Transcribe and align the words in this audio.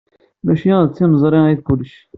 Maci 0.43 0.65
d 0.87 0.89
timeẓri 0.95 1.39
ay 1.45 1.55
d 1.59 1.61
kullec. 1.67 1.93